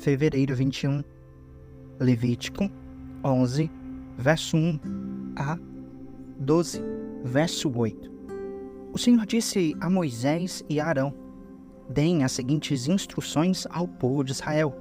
[0.00, 1.04] fevereiro 21.
[2.00, 2.70] Levítico
[3.22, 3.70] 11,
[4.16, 4.80] verso 1
[5.36, 5.58] a
[6.38, 6.82] 12,
[7.22, 8.10] verso 8.
[8.94, 11.14] O Senhor disse a Moisés e a Arão:
[11.88, 14.74] Deem as seguintes instruções ao povo de Israel.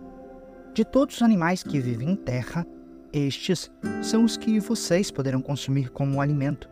[0.74, 2.66] De todos os animais que vivem em terra,
[3.12, 3.70] estes
[4.02, 6.70] são os que vocês poderão consumir como alimento.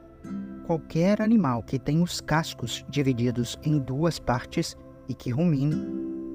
[0.66, 4.77] Qualquer animal que tenha os cascos divididos em duas partes
[5.09, 5.86] e que rumine,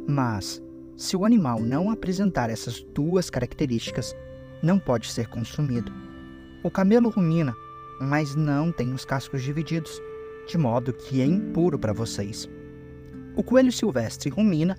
[0.06, 0.60] mas
[0.96, 4.14] se o animal não apresentar essas duas características,
[4.62, 5.92] não pode ser consumido.
[6.62, 7.55] O camelo rumina,
[8.01, 10.01] mas não tem os cascos divididos,
[10.46, 12.48] de modo que é impuro para vocês.
[13.34, 14.77] O coelho silvestre rumina,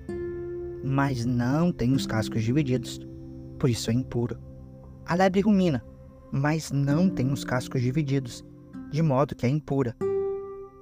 [0.82, 3.00] mas não tem os cascos divididos,
[3.58, 4.38] por isso é impuro.
[5.06, 5.84] A lebre rumina,
[6.30, 8.44] mas não tem os cascos divididos,
[8.90, 9.96] de modo que é impura.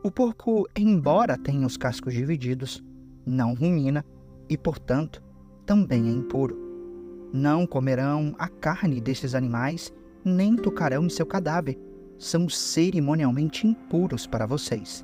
[0.05, 2.83] O porco, embora tenha os cascos divididos,
[3.25, 4.05] não rumina
[4.53, 5.23] e, portanto,
[5.65, 6.55] também é impuro.
[7.33, 9.91] Não comerão a carne destes animais,
[10.23, 11.79] nem tocarão em seu cadáver.
[12.19, 15.03] São cerimonialmente impuros para vocês.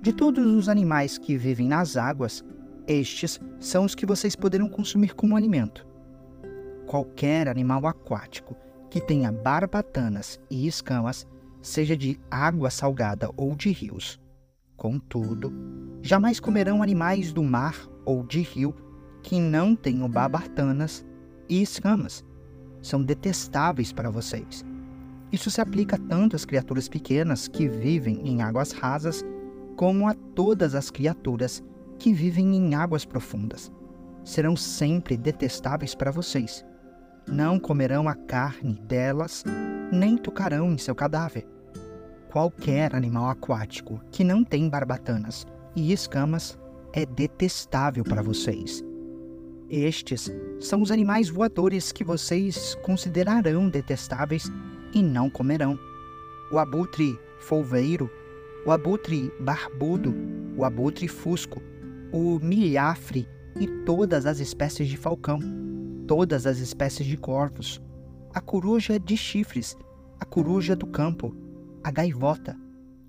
[0.00, 2.44] De todos os animais que vivem nas águas,
[2.86, 5.84] estes são os que vocês poderão consumir como alimento.
[6.86, 8.56] Qualquer animal aquático
[8.88, 11.26] que tenha barbatanas e escamas,
[11.60, 14.20] seja de água salgada ou de rios.
[14.76, 15.52] Contudo,
[16.00, 17.74] jamais comerão animais do mar
[18.08, 18.74] ou de rio
[19.22, 21.04] que não tenham barbatanas
[21.46, 22.24] e escamas.
[22.80, 24.64] São detestáveis para vocês.
[25.30, 29.22] Isso se aplica tanto às criaturas pequenas que vivem em águas rasas,
[29.76, 31.62] como a todas as criaturas
[31.98, 33.70] que vivem em águas profundas.
[34.24, 36.64] Serão sempre detestáveis para vocês.
[37.26, 39.44] Não comerão a carne delas,
[39.92, 41.46] nem tocarão em seu cadáver.
[42.32, 46.58] Qualquer animal aquático que não tem barbatanas e escamas
[46.98, 48.82] é detestável para vocês.
[49.70, 54.50] Estes são os animais voadores que vocês considerarão detestáveis
[54.92, 55.78] e não comerão.
[56.50, 58.10] O abutre folveiro,
[58.66, 60.12] o abutre barbudo,
[60.56, 61.62] o abutre fusco,
[62.12, 63.28] o milhafre
[63.60, 65.38] e todas as espécies de falcão,
[66.04, 67.80] todas as espécies de corvos,
[68.34, 69.76] a coruja de chifres,
[70.18, 71.32] a coruja do campo,
[71.84, 72.56] a gaivota,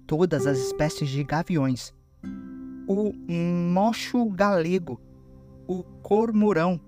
[0.05, 1.91] todas as espécies de gaviões,
[2.89, 4.99] o mocho galego,
[5.67, 6.81] o cormorão,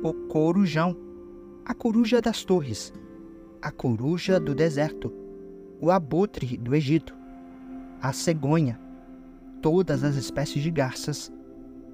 [0.00, 0.96] o corujão,
[1.64, 2.92] a coruja das torres,
[3.60, 5.12] a coruja do deserto,
[5.80, 7.12] o abutre do Egito,
[8.00, 8.78] a cegonha,
[9.60, 11.32] todas as espécies de garças,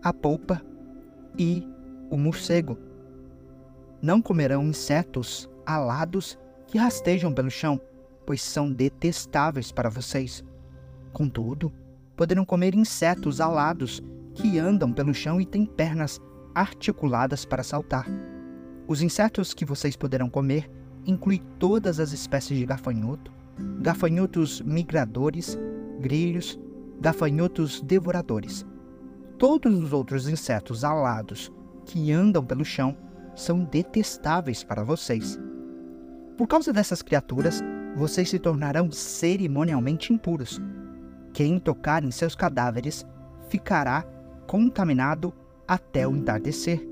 [0.02, 0.60] a polpa
[1.38, 1.66] e
[2.10, 2.76] o morcego.
[4.02, 7.80] Não comerão insetos alados que rastejam pelo chão,
[8.26, 10.44] pois são detestáveis para vocês.
[11.14, 11.72] Contudo,
[12.18, 14.02] poderão comer insetos alados
[14.34, 16.20] que andam pelo chão e têm pernas
[16.52, 18.06] articuladas para saltar.
[18.88, 20.68] Os insetos que vocês poderão comer
[21.06, 23.32] incluem todas as espécies de gafanhoto,
[23.80, 25.56] gafanhotos migradores,
[26.00, 26.58] grilhos,
[27.00, 28.66] gafanhotos devoradores.
[29.38, 31.52] Todos os outros insetos alados
[31.86, 32.96] que andam pelo chão
[33.36, 35.38] são detestáveis para vocês.
[36.36, 37.62] Por causa dessas criaturas,
[37.94, 40.60] vocês se tornarão cerimonialmente impuros.
[41.38, 43.06] Quem tocar em seus cadáveres
[43.48, 44.02] ficará
[44.48, 45.32] contaminado
[45.68, 46.84] até o entardecer.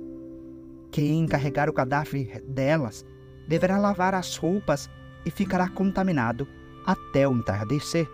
[0.92, 3.04] Quem carregar o cadáver delas
[3.48, 4.88] deverá lavar as roupas
[5.24, 6.46] e ficará contaminado
[6.86, 8.08] até o entardecer.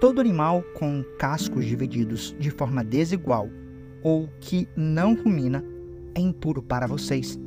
[0.00, 3.48] Todo animal com cascos divididos de forma desigual
[4.02, 5.64] ou que não rumina
[6.16, 7.38] é impuro para vocês.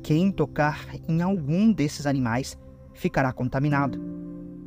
[0.00, 2.56] Quem tocar em algum desses animais
[2.94, 4.00] ficará contaminado.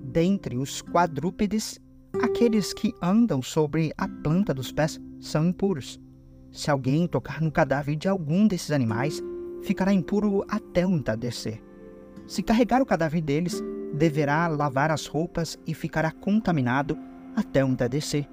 [0.03, 1.79] Dentre os quadrúpedes,
[2.19, 5.99] aqueles que andam sobre a planta dos pés são impuros.
[6.51, 9.21] Se alguém tocar no cadáver de algum desses animais,
[9.61, 11.61] ficará impuro até o entardecer.
[12.27, 13.61] Se carregar o cadáver deles,
[13.93, 16.97] deverá lavar as roupas e ficará contaminado
[17.35, 18.27] até o entardecer.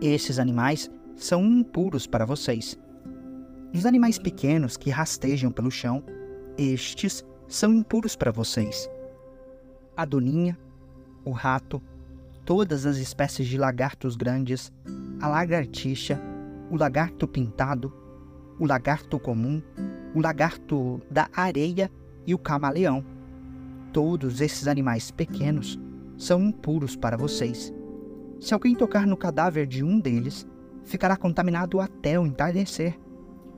[0.00, 2.78] Esses animais são impuros para vocês.
[3.72, 6.02] Os animais pequenos que rastejam pelo chão,
[6.56, 8.88] estes são impuros para vocês.
[9.96, 10.58] A doninha,
[11.24, 11.82] o rato,
[12.46, 14.72] todas as espécies de lagartos grandes,
[15.20, 16.18] a lagartixa,
[16.70, 17.92] o lagarto pintado,
[18.58, 19.60] o lagarto comum,
[20.14, 21.90] o lagarto da areia
[22.24, 23.04] e o camaleão.
[23.92, 25.76] Todos esses animais pequenos
[26.16, 27.74] são impuros para vocês.
[28.38, 30.46] Se alguém tocar no cadáver de um deles,
[30.84, 32.96] ficará contaminado até o entardecer.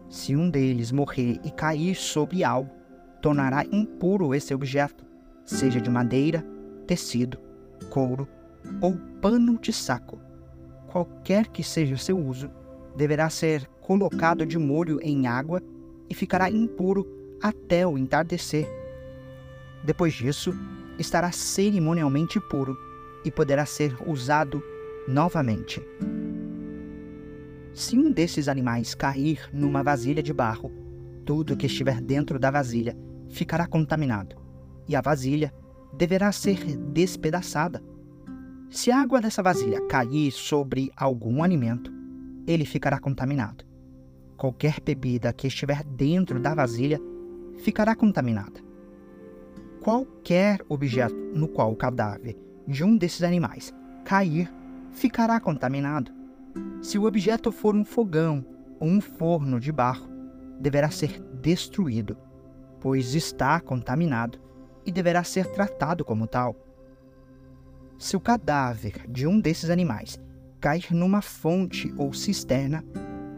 [0.08, 2.70] Se um deles morrer e cair sobre algo,
[3.20, 5.04] tornará impuro esse objeto,
[5.44, 6.42] seja de madeira,
[6.86, 7.38] tecido,
[7.90, 8.26] couro
[8.80, 10.20] ou pano de saco.
[10.86, 12.50] Qualquer que seja o seu uso,
[12.96, 15.62] deverá ser colocado de molho em água
[16.08, 17.06] e ficará impuro
[17.42, 18.68] até o entardecer.
[19.84, 20.54] Depois disso,
[20.98, 22.76] estará cerimonialmente puro
[23.24, 24.62] e poderá ser usado
[25.06, 25.80] novamente.
[27.72, 30.72] Se um desses animais cair numa vasilha de barro,
[31.24, 32.96] tudo que estiver dentro da vasilha
[33.28, 34.36] ficará contaminado,
[34.88, 35.52] e a vasilha
[35.92, 37.82] deverá ser despedaçada.
[38.70, 41.90] Se a água dessa vasilha cair sobre algum alimento,
[42.46, 43.64] ele ficará contaminado.
[44.36, 47.00] Qualquer bebida que estiver dentro da vasilha
[47.56, 48.60] ficará contaminada.
[49.80, 52.36] Qualquer objeto no qual o cadáver
[52.66, 53.74] de um desses animais
[54.04, 54.52] cair
[54.90, 56.12] ficará contaminado.
[56.82, 58.44] Se o objeto for um fogão
[58.78, 60.08] ou um forno de barro,
[60.60, 62.18] deverá ser destruído,
[62.80, 64.38] pois está contaminado
[64.84, 66.67] e deverá ser tratado como tal.
[67.98, 70.20] Se o cadáver de um desses animais
[70.60, 72.84] cair numa fonte ou cisterna,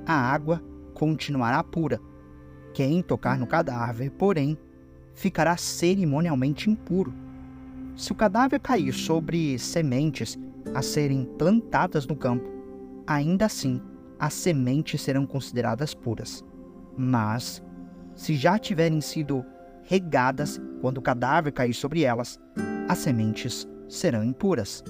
[0.05, 0.63] a água
[0.93, 1.99] continuará pura.
[2.75, 4.59] Quem tocar no cadáver, porém,
[5.15, 7.15] ficará cerimonialmente impuro.
[7.97, 10.39] Se o cadáver cair sobre sementes
[10.75, 12.47] a serem plantadas no campo,
[13.07, 13.81] ainda assim
[14.19, 16.45] as sementes serão consideradas puras.
[16.99, 17.63] Mas,
[18.15, 19.43] se já tiverem sido
[19.85, 22.39] regadas quando o cadáver cair sobre elas,
[22.87, 24.83] as sementes serão impuras.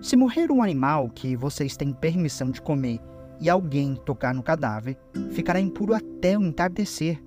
[0.00, 3.00] Se morrer um animal que vocês têm permissão de comer
[3.40, 4.96] e alguém tocar no cadáver,
[5.30, 7.20] ficará impuro até o entardecer.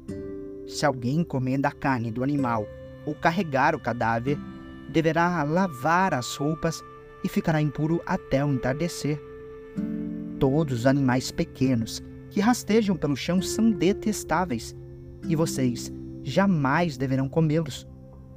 [0.67, 2.65] Se alguém comer da carne do animal
[3.05, 4.37] ou carregar o cadáver,
[4.89, 6.81] deverá lavar as roupas
[7.23, 9.19] e ficará impuro até o entardecer.
[10.39, 14.75] Todos os animais pequenos que rastejam pelo chão são detestáveis,
[15.27, 15.91] e vocês
[16.23, 17.87] jamais deverão comê-los.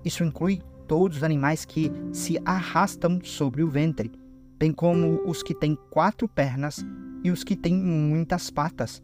[0.05, 4.13] Isso inclui todos os animais que se arrastam sobre o ventre,
[4.59, 6.85] bem como os que têm quatro pernas
[7.23, 9.03] e os que têm muitas patas.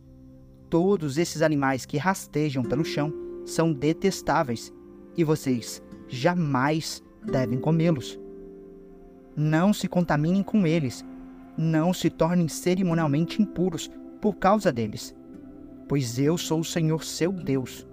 [0.69, 3.12] Todos esses animais que rastejam pelo chão
[3.44, 4.73] são detestáveis,
[5.17, 8.19] e vocês jamais devem comê-los.
[9.37, 11.05] Não se contaminem com eles,
[11.56, 13.91] não se tornem cerimonialmente impuros
[14.21, 15.15] por causa deles,
[15.88, 17.87] pois eu sou o Senhor seu Deus.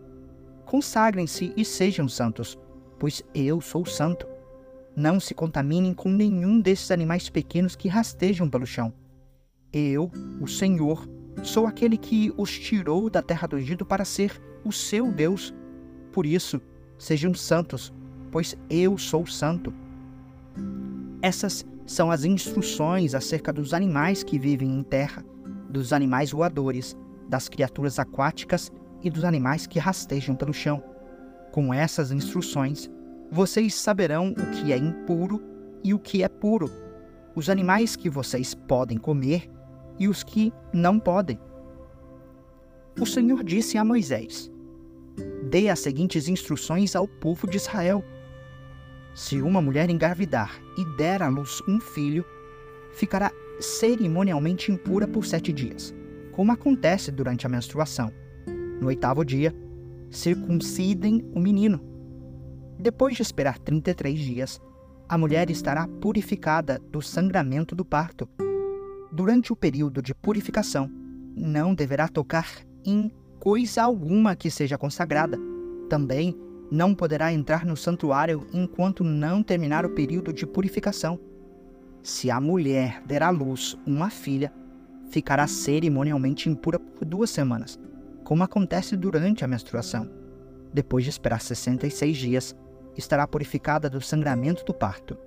[0.66, 2.57] Consagrem-se e sejam santos,
[3.00, 4.28] pois eu sou santo.
[4.96, 8.92] Não se contaminem com nenhum desses animais pequenos que rastejam pelo chão.
[9.72, 10.12] Eu,
[10.42, 11.08] o Senhor,
[11.44, 15.54] sou aquele que os tirou da terra do Egito para ser o seu Deus.
[16.12, 16.60] Por isso,
[16.98, 17.94] sejam santos,
[18.32, 19.74] pois eu sou santo.
[21.22, 25.24] Essas são as instruções acerca dos animais que vivem em terra,
[25.70, 26.98] dos animais voadores,
[27.30, 28.72] das criaturas aquáticas
[29.04, 30.84] e dos animais que rastejam pelo chão.
[31.52, 32.90] Com essas instruções,
[33.32, 35.42] vocês saberão o que é impuro
[35.84, 36.72] e o que é puro,
[37.36, 39.50] os animais que vocês podem comer
[40.00, 41.40] e os que não podem.
[43.00, 44.52] O Senhor disse a Moisés:
[45.50, 48.04] Dê as seguintes instruções ao povo de Israel.
[49.14, 52.26] Se uma mulher engravidar e der à luz um filho,
[52.94, 55.94] ficará cerimonialmente impura por sete dias,
[56.32, 58.12] como acontece durante a menstruação.
[58.80, 59.54] No oitavo dia,
[60.09, 61.81] circuncidem o menino.
[62.80, 64.62] Depois de esperar 33 dias,
[65.09, 68.27] a mulher estará purificada do sangramento do parto.
[69.12, 70.89] Durante o período de purificação,
[71.36, 72.48] não deverá tocar
[72.86, 75.39] em coisa alguma que seja consagrada.
[75.89, 76.36] Também
[76.70, 81.20] não poderá entrar no santuário enquanto não terminar o período de purificação.
[82.03, 84.53] Se a mulher der à luz uma filha,
[85.10, 87.79] ficará cerimonialmente impura por duas semanas,
[88.27, 90.05] como acontece durante a menstruação.
[90.74, 92.55] Depois de esperar 66 dias,
[92.98, 95.17] estará purificada do sangramento do parto.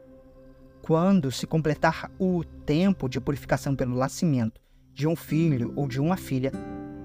[0.82, 4.60] Quando se completar o tempo de purificação pelo nascimento
[4.92, 6.52] de um filho ou de uma filha,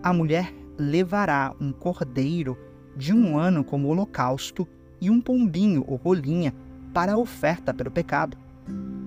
[0.03, 2.57] a mulher levará um cordeiro
[2.97, 4.67] de um ano como holocausto
[4.99, 6.53] e um pombinho ou rolinha
[6.93, 8.37] para a oferta pelo pecado.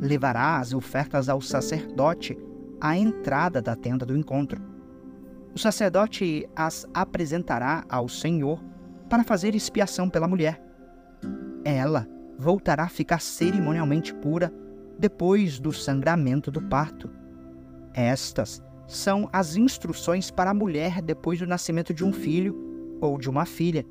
[0.01, 2.35] Levará as ofertas ao sacerdote
[2.81, 4.78] à entrada da tenda do encontro
[5.59, 8.63] o sacerdote as apresentará ao Senhor
[9.11, 10.63] para fazer expiação pela mulher.
[11.65, 12.07] Ela
[12.39, 14.55] voltará a ficar cerimonialmente pura
[14.97, 17.11] depois do sangramento do parto.
[17.93, 22.55] Estas são as instruções para a mulher depois do nascimento de um filho
[23.01, 23.85] ou de uma filha.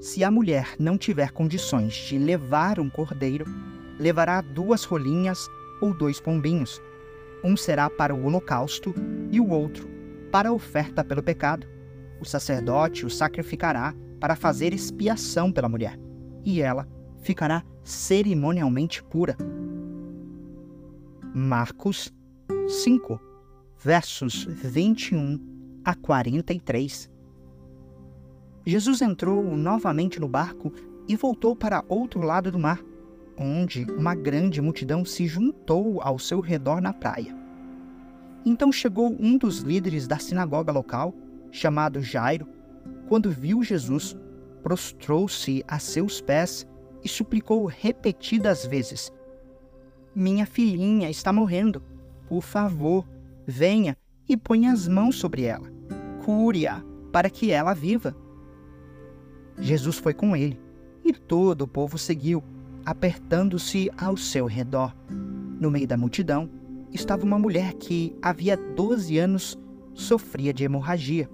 [0.00, 3.44] Se a mulher não tiver condições de levar um cordeiro,
[3.98, 5.46] levará duas rolinhas
[5.82, 6.80] ou dois pombinhos.
[7.44, 8.94] Um será para o holocausto
[9.30, 9.93] e o outro
[10.34, 11.64] para a oferta pelo pecado.
[12.20, 15.96] O sacerdote o sacrificará para fazer expiação pela mulher,
[16.44, 16.88] e ela
[17.22, 19.36] ficará cerimonialmente pura.
[21.32, 22.12] Marcos
[22.66, 23.20] 5,
[23.78, 25.38] versos 21
[25.84, 27.08] a 43.
[28.66, 30.72] Jesus entrou novamente no barco
[31.06, 32.80] e voltou para outro lado do mar,
[33.38, 37.43] onde uma grande multidão se juntou ao seu redor na praia.
[38.44, 41.14] Então chegou um dos líderes da sinagoga local,
[41.50, 42.46] chamado Jairo,
[43.08, 44.16] quando viu Jesus,
[44.62, 46.66] prostrou-se a seus pés
[47.02, 49.12] e suplicou repetidas vezes:
[50.14, 51.82] Minha filhinha está morrendo.
[52.28, 53.06] Por favor,
[53.46, 53.96] venha
[54.28, 55.70] e ponha as mãos sobre ela.
[56.24, 56.82] Cure-a
[57.12, 58.16] para que ela viva.
[59.58, 60.60] Jesus foi com ele,
[61.04, 62.42] e todo o povo seguiu,
[62.84, 64.94] apertando-se ao seu redor.
[65.60, 66.50] No meio da multidão
[66.94, 69.58] estava uma mulher que havia 12 anos
[69.92, 71.28] sofria de hemorragia.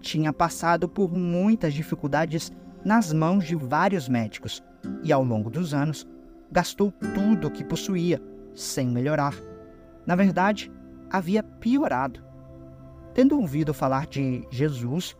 [0.00, 2.52] Tinha passado por muitas dificuldades
[2.84, 4.62] nas mãos de vários médicos
[5.02, 6.06] e, ao longo dos anos,
[6.50, 8.20] gastou tudo o que possuía,
[8.54, 9.34] sem melhorar.
[10.04, 10.70] Na verdade,
[11.10, 12.22] havia piorado.
[13.14, 15.16] Tendo ouvido falar de Jesus,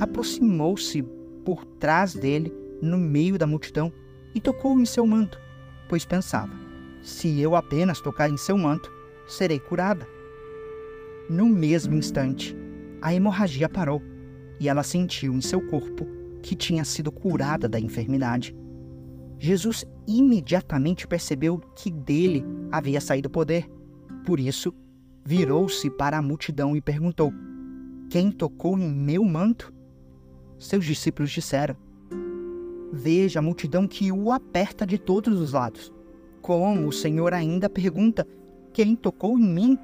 [0.00, 1.02] aproximou-se
[1.44, 2.52] por trás dele,
[2.82, 3.92] no meio da multidão,
[4.34, 5.40] e tocou em seu manto,
[5.88, 6.52] pois pensava:
[7.02, 8.92] se eu apenas tocar em seu manto,
[9.28, 10.08] serei curada.
[11.28, 12.56] No mesmo instante,
[13.00, 14.02] a hemorragia parou
[14.58, 16.06] e ela sentiu em seu corpo
[16.42, 18.56] que tinha sido curada da enfermidade.
[19.38, 23.70] Jesus imediatamente percebeu que dele havia saído poder.
[24.24, 24.74] Por isso,
[25.24, 27.32] virou-se para a multidão e perguntou:
[28.10, 29.72] Quem tocou em meu manto?
[30.58, 31.76] Seus discípulos disseram:
[32.92, 35.92] Veja a multidão que o aperta de todos os lados.
[36.40, 38.26] Como o Senhor ainda pergunta:
[38.72, 39.78] Quem tocou em mim?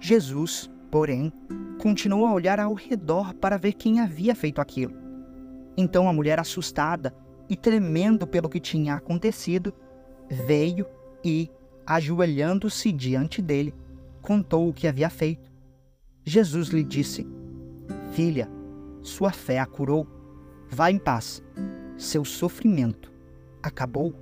[0.00, 1.32] Jesus, porém,
[1.80, 4.94] continuou a olhar ao redor para ver quem havia feito aquilo.
[5.76, 7.14] Então a mulher, assustada
[7.48, 9.72] e tremendo pelo que tinha acontecido,
[10.28, 10.86] veio
[11.24, 11.50] e,
[11.86, 13.74] ajoelhando-se diante dele,
[14.22, 15.50] contou o que havia feito.
[16.24, 17.26] Jesus lhe disse:
[18.12, 18.48] Filha,
[19.02, 20.06] sua fé a curou.
[20.68, 21.42] Vá em paz.
[21.96, 23.12] Seu sofrimento
[23.62, 24.14] acabou.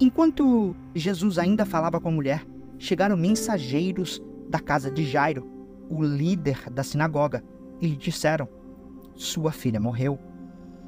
[0.00, 2.46] Enquanto Jesus ainda falava com a mulher,
[2.78, 5.46] chegaram mensageiros da casa de Jairo,
[5.88, 7.44] o líder da sinagoga,
[7.80, 8.48] e lhe disseram:
[9.14, 10.18] Sua filha morreu.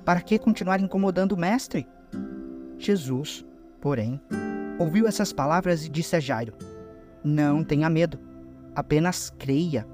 [0.04, 1.86] Para que continuar incomodando o mestre?
[2.78, 3.44] Jesus,
[3.80, 4.20] porém,
[4.78, 6.54] ouviu essas palavras e disse a Jairo:
[7.22, 8.18] Não tenha medo,
[8.74, 9.86] apenas creia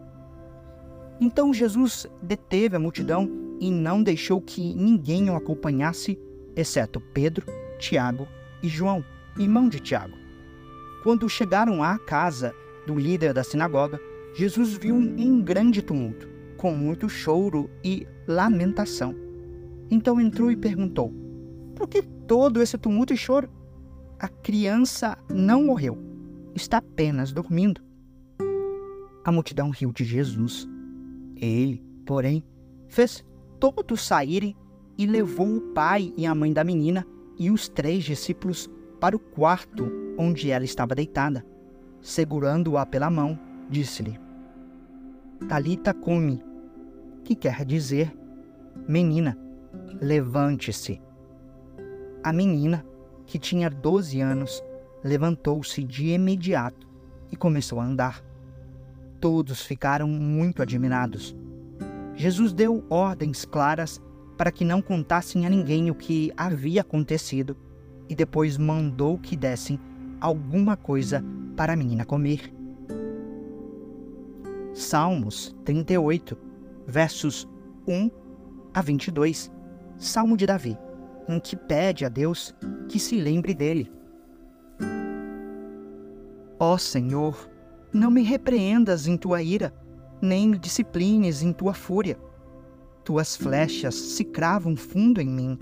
[1.21, 3.29] então Jesus deteve a multidão
[3.61, 6.19] e não deixou que ninguém o acompanhasse,
[6.55, 7.45] exceto Pedro,
[7.79, 8.29] Tiago
[8.63, 9.05] e João,
[9.39, 10.17] irmão de Tiago.
[11.03, 12.55] Quando chegaram à casa
[12.87, 14.01] do líder da sinagoga,
[14.35, 19.15] Jesus viu um grande tumulto, com muito choro e lamentação.
[19.91, 21.13] Então entrou e perguntou:
[21.75, 23.49] Por que todo esse tumulto e choro?
[24.19, 25.97] A criança não morreu,
[26.55, 27.81] está apenas dormindo.
[29.25, 30.69] A multidão riu de Jesus
[31.41, 32.45] ele, porém,
[32.89, 33.25] fez
[33.61, 34.57] todos saírem
[34.97, 37.07] e levou o pai e a mãe da menina
[37.39, 38.69] e os três discípulos
[39.01, 41.45] para o quarto onde ela estava deitada.
[42.01, 44.19] Segurando-a pela mão, disse-lhe:
[45.49, 46.43] Talita come,
[47.25, 48.13] que quer dizer:
[48.89, 49.39] Menina,
[50.01, 51.01] levante-se.
[52.23, 52.85] A menina,
[53.27, 54.63] que tinha doze anos,
[55.05, 56.89] levantou-se de imediato
[57.31, 58.23] e começou a andar.
[59.21, 61.37] Todos ficaram muito admirados.
[62.15, 64.01] Jesus deu ordens claras
[64.39, 67.57] para que não contassem a ninguém o que havia acontecido
[68.09, 69.79] e depois mandou que dessem
[70.21, 71.23] alguma coisa
[71.57, 72.55] para a menina comer.
[74.73, 76.39] Salmos 38,
[76.87, 77.49] versos
[77.87, 78.11] 1
[78.73, 79.51] a 22.
[79.99, 80.79] Salmo de Davi,
[81.29, 82.55] em que pede a Deus
[82.89, 83.91] que se lembre dele.
[86.61, 87.51] Ó Senhor,
[87.93, 89.75] não me repreendas em tua ira,
[90.23, 92.17] nem me disciplines em tua fúria.
[93.09, 95.59] Tuas flechas se cravam fundo em mim,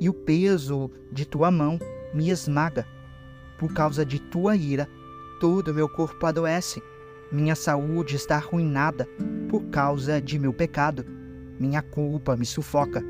[0.00, 1.78] e o peso de tua mão
[2.12, 2.84] me esmaga.
[3.56, 4.88] Por causa de tua ira,
[5.38, 6.82] todo meu corpo adoece.
[7.30, 9.06] Minha saúde está arruinada
[9.48, 11.06] por causa de meu pecado.
[11.60, 13.00] Minha culpa me sufoca.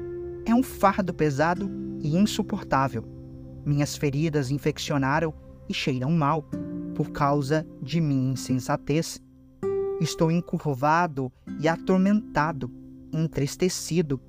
[0.44, 1.70] É um fardo pesado
[2.02, 3.02] e insuportável.
[3.64, 5.32] Minhas feridas infeccionaram
[5.66, 6.44] e cheiram mal
[6.94, 9.18] por causa de minha insensatez.
[9.98, 12.70] Estou encurvado e atormentado,
[13.12, 14.20] entristecido,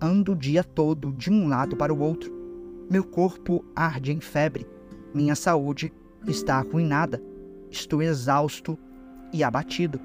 [0.00, 2.32] ando o dia todo de um lado para o outro.
[2.90, 4.66] Meu corpo arde em febre,
[5.14, 5.92] minha saúde
[6.26, 7.22] está arruinada,
[7.70, 8.78] estou exausto
[9.32, 10.00] e abatido.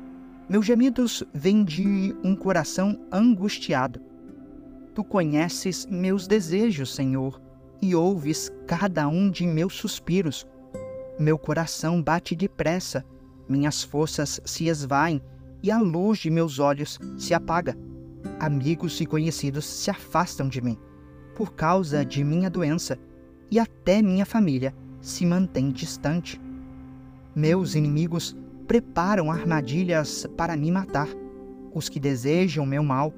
[0.47, 4.01] Meus gemidos vêm de um coração angustiado.
[4.95, 7.39] Tu conheces meus desejos, Senhor,
[7.81, 10.47] e ouves cada um de meus suspiros.
[11.19, 13.05] Meu coração bate depressa
[13.49, 15.19] Minhas forças se esvaem
[15.63, 17.75] e a luz de meus olhos se apaga.
[18.39, 20.77] Amigos e conhecidos se afastam de mim
[21.35, 22.99] por causa de minha doença
[23.49, 26.39] e até minha família se mantém distante.
[27.33, 28.35] Meus inimigos
[28.67, 31.07] preparam armadilhas para me matar.
[31.73, 33.13] Os que desejam meu mal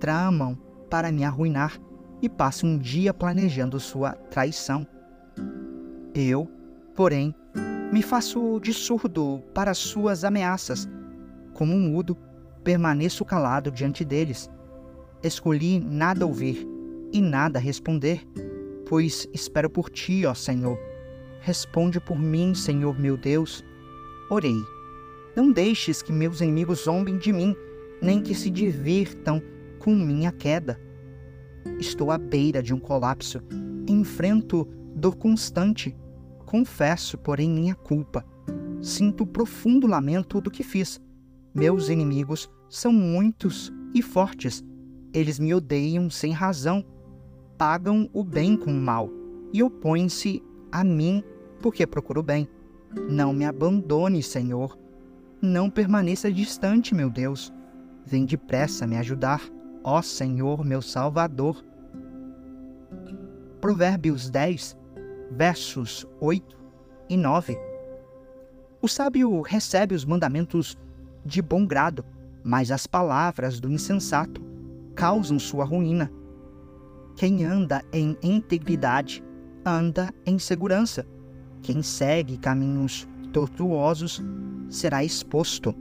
[0.00, 0.58] tramam
[0.90, 1.78] para me arruinar
[2.20, 4.84] e passam um dia planejando sua traição.
[6.12, 6.50] Eu,
[6.96, 7.32] porém,
[7.92, 10.88] me faço de surdo para suas ameaças.
[11.54, 12.16] Como um mudo,
[12.62, 14.50] permaneço calado diante deles.
[15.22, 16.66] Escolhi nada ouvir
[17.12, 18.26] e nada responder,
[18.88, 20.78] pois espero por ti, ó Senhor.
[21.40, 23.64] Responde por mim, Senhor meu Deus.
[24.30, 24.56] Orei.
[25.34, 27.54] Não deixes que meus inimigos zombem de mim,
[28.02, 29.42] nem que se divirtam
[29.78, 30.78] com minha queda.
[31.78, 33.40] Estou à beira de um colapso.
[33.88, 35.96] Enfrento dor constante.
[36.46, 38.24] Confesso, porém, minha culpa.
[38.82, 41.00] Sinto profundo lamento do que fiz.
[41.54, 44.64] Meus inimigos são muitos e fortes.
[45.12, 46.84] Eles me odeiam sem razão.
[47.58, 49.10] Pagam o bem com o mal
[49.52, 51.22] e opõem-se a mim
[51.60, 52.48] porque procuro bem.
[53.08, 54.78] Não me abandone, Senhor.
[55.42, 57.52] Não permaneça distante, meu Deus.
[58.06, 59.42] Vem depressa me ajudar,
[59.82, 61.64] ó Senhor, meu Salvador.
[63.60, 64.76] Provérbios 10,
[65.32, 66.56] versos 8
[67.08, 67.58] e 9.
[68.80, 70.78] O sábio recebe os mandamentos
[71.24, 72.04] de bom grado,
[72.42, 74.40] mas as palavras do insensato
[74.94, 76.10] causam sua ruína.
[77.16, 79.22] Quem anda em integridade
[79.64, 81.06] anda em segurança.
[81.62, 84.22] Quem segue caminhos tortuosos
[84.68, 85.74] será exposto.